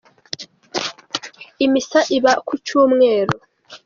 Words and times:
imisa 1.65 1.99
iba 2.17 2.31
kucyumweru 2.47 3.35